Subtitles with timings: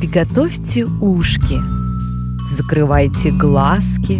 [0.00, 1.58] Приготовьте ушки,
[2.48, 4.18] закрывайте глазки.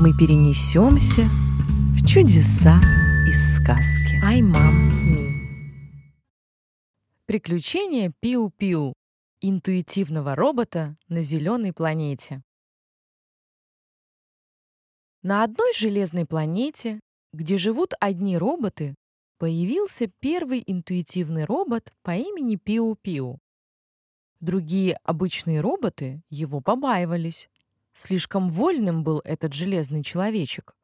[0.00, 1.22] Мы перенесемся
[1.96, 2.80] в чудеса
[3.28, 4.20] из сказки.
[4.22, 5.34] Ай, мам, ми.
[7.26, 8.92] Приключения Пиу-Пиу,
[9.40, 12.40] интуитивного робота на зеленой планете.
[15.22, 17.00] На одной железной планете,
[17.32, 18.94] где живут одни роботы,
[19.38, 23.40] появился первый интуитивный робот по имени Пиу-Пиу.
[24.44, 27.48] Другие обычные роботы его побаивались.
[27.94, 30.76] Слишком вольным был этот железный человечек.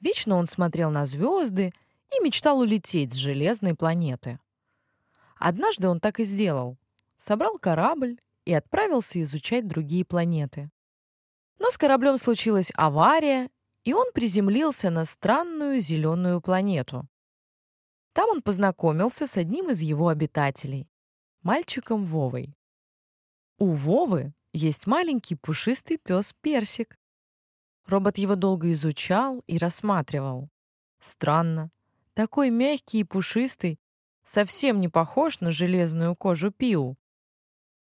[0.00, 1.72] Вечно он смотрел на звезды
[2.12, 4.38] и мечтал улететь с железной планеты.
[5.36, 6.76] Однажды он так и сделал.
[7.16, 10.70] Собрал корабль и отправился изучать другие планеты.
[11.58, 13.48] Но с кораблем случилась авария,
[13.84, 17.08] и он приземлился на странную зеленую планету.
[18.12, 20.86] Там он познакомился с одним из его обитателей,
[21.40, 22.54] мальчиком Вовой.
[23.58, 26.98] У Вовы есть маленький пушистый пес Персик.
[27.86, 30.48] Робот его долго изучал и рассматривал.
[30.98, 31.70] Странно.
[32.14, 33.78] Такой мягкий и пушистый,
[34.24, 36.96] совсем не похож на железную кожу Пиу.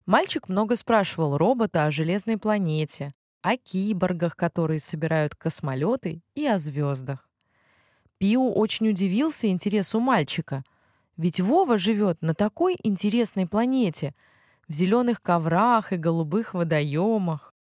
[0.05, 7.29] Мальчик много спрашивал робота о железной планете, о киборгах, которые собирают космолеты, и о звездах.
[8.17, 10.63] Пиу очень удивился интересу мальчика,
[11.17, 14.13] ведь Вова живет на такой интересной планете—
[14.69, 17.55] в зеленых коврах и голубых водоемах.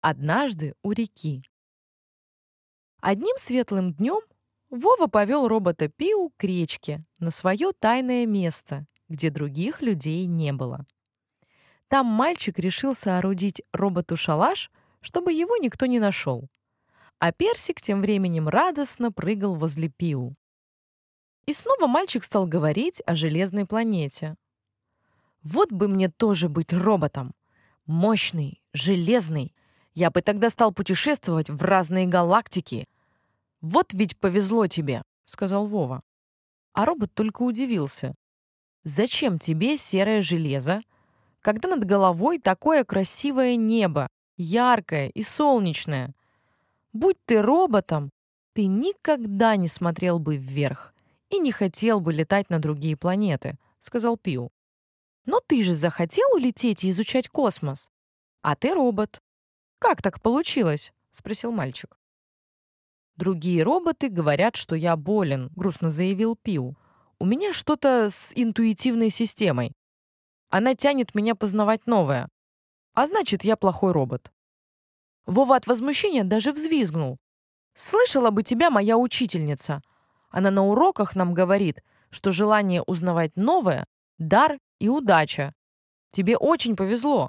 [0.00, 1.42] Однажды у реки.
[3.02, 4.22] Одним светлым днем
[4.70, 10.86] Вова повел робота Пиу к речке на свое тайное место, где других людей не было.
[11.88, 16.48] Там мальчик решил соорудить роботу шалаш, чтобы его никто не нашел.
[17.18, 20.34] А Персик тем временем радостно прыгал возле Пиу.
[21.44, 24.36] И снова мальчик стал говорить о железной планете,
[25.42, 27.34] вот бы мне тоже быть роботом.
[27.86, 29.54] Мощный, железный.
[29.94, 32.86] Я бы тогда стал путешествовать в разные галактики.
[33.60, 36.02] Вот ведь повезло тебе, сказал Вова.
[36.72, 38.14] А робот только удивился.
[38.84, 40.80] Зачем тебе серое железо,
[41.40, 46.14] когда над головой такое красивое небо, яркое и солнечное?
[46.92, 48.10] Будь ты роботом,
[48.52, 50.94] ты никогда не смотрел бы вверх
[51.28, 54.50] и не хотел бы летать на другие планеты, сказал Пиу.
[55.24, 57.88] Но ты же захотел улететь и изучать космос.
[58.42, 59.20] А ты робот.
[59.78, 60.92] Как так получилось?
[61.10, 61.98] Спросил мальчик.
[63.16, 66.76] Другие роботы говорят, что я болен, грустно заявил Пиу.
[67.18, 69.72] У меня что-то с интуитивной системой.
[70.48, 72.28] Она тянет меня познавать новое.
[72.94, 74.32] А значит, я плохой робот.
[75.26, 77.18] Вова от возмущения даже взвизгнул.
[77.74, 79.80] «Слышала бы тебя моя учительница.
[80.30, 83.86] Она на уроках нам говорит, что желание узнавать новое—
[84.18, 85.54] дар и удача.
[86.10, 87.28] Тебе очень повезло.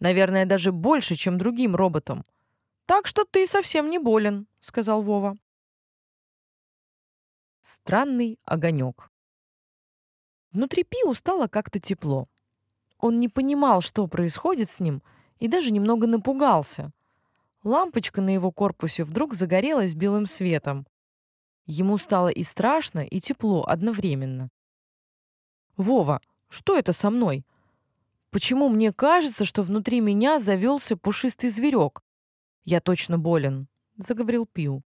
[0.00, 2.26] Наверное, даже больше, чем другим роботам.
[2.84, 5.38] Так что ты совсем не болен, сказал Вова.
[7.62, 9.10] Странный огонек.
[10.52, 12.28] Внутри Пиу стало как-то тепло.
[12.98, 15.02] Он не понимал, что происходит с ним,
[15.38, 16.92] и даже немного напугался.
[17.62, 20.86] Лампочка на его корпусе вдруг загорелась белым светом.
[21.66, 24.50] Ему стало и страшно, и тепло одновременно.
[25.76, 27.46] «Вова, что это со мной?
[28.30, 32.02] Почему мне кажется, что внутри меня завелся пушистый зверек?
[32.64, 34.82] Я точно болен, заговорил Пиу.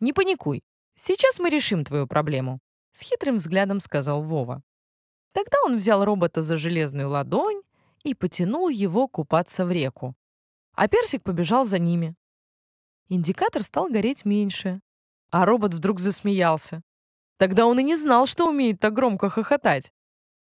[0.00, 0.62] Не паникуй.
[0.96, 2.60] Сейчас мы решим твою проблему,
[2.92, 4.62] с хитрым взглядом сказал Вова.
[5.32, 7.62] Тогда он взял робота за железную ладонь
[8.02, 10.16] и потянул его купаться в реку.
[10.74, 12.16] А персик побежал за ними.
[13.08, 14.80] Индикатор стал гореть меньше,
[15.30, 16.82] а робот вдруг засмеялся.
[17.36, 19.92] Тогда он и не знал, что умеет так громко хохотать.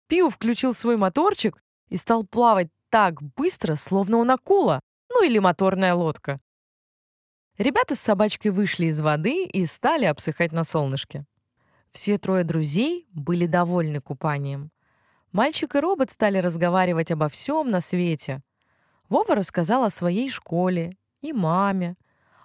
[0.09, 4.81] Пиу включил свой моторчик и стал плавать так быстро, словно он акула,
[5.11, 6.41] ну или моторная лодка.
[7.59, 11.25] Ребята с собачкой вышли из воды и стали обсыхать на солнышке.
[11.91, 14.71] Все трое друзей были довольны купанием.
[15.33, 18.43] Мальчик и робот стали разговаривать обо всем на свете.
[19.09, 21.97] Вова рассказал о своей школе и маме,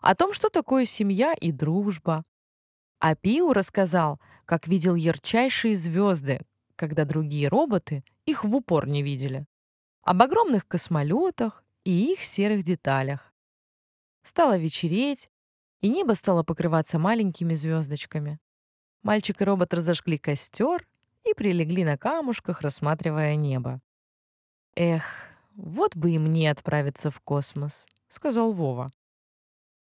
[0.02, 2.24] о том, что такое семья и дружба.
[3.00, 6.40] А Пиу рассказал, как видел ярчайшие звезды,
[6.82, 9.46] когда другие роботы их в упор не видели.
[10.02, 13.32] Об огромных космолетах и их серых деталях.
[14.24, 15.30] Стало вечереть,
[15.82, 18.40] и небо стало покрываться маленькими звездочками.
[19.04, 20.88] Мальчик и робот разожгли костер
[21.24, 23.80] и прилегли на камушках, рассматривая небо.
[24.76, 25.04] «Эх,
[25.54, 28.90] вот бы и мне отправиться в космос»,— сказал Вова.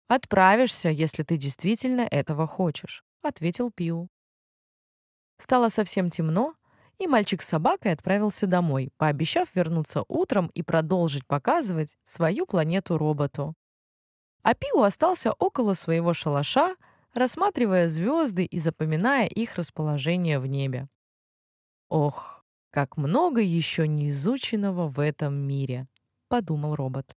[0.08, 4.08] «Отправишься, если ты действительно этого хочешь»,— ответил Пиу.
[5.40, 6.54] Стало совсем темно,
[7.00, 13.54] и мальчик с собакой отправился домой, пообещав вернуться утром и продолжить показывать свою планету роботу.
[14.42, 16.76] А Пиу остался около своего шалаша,
[17.14, 20.88] рассматривая звезды и запоминая их расположение в небе.
[21.88, 25.88] «Ох, как много еще неизученного в этом мире»,—
[26.28, 27.16] подумал робот.